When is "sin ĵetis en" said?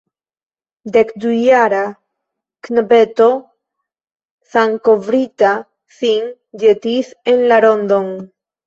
6.01-7.51